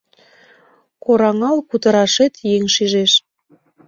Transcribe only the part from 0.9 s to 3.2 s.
Кораҥал кутырашет еҥ шижеш